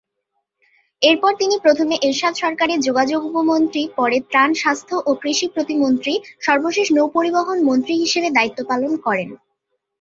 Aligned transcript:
এরপর 1.01 1.31
তিনি 1.35 1.55
প্রথমে 1.59 1.95
এরশাদ 2.01 2.33
সরকারের 2.35 2.79
যোগাযোগ 2.79 3.19
উপমন্ত্রী 3.25 3.81
পরে 3.97 4.17
ত্রাণ, 4.29 4.49
স্বাস্থ্য 4.53 4.95
ও 5.05 5.11
কৃষি 5.21 5.47
প্রতিমন্ত্রী, 5.47 6.13
সর্বশেষ 6.41 6.87
নৌপরিবহন 6.91 7.57
মন্ত্রী 7.63 7.93
হিসেবে 8.03 8.29
দায়িত্ব 8.31 8.59
পালন 8.67 8.91
করেন। 9.05 9.29